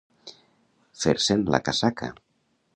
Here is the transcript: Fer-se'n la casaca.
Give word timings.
Fer-se'n 1.03 1.45
la 1.57 1.63
casaca. 1.69 2.13